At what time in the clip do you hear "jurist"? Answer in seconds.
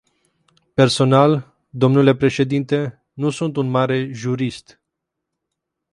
4.13-4.79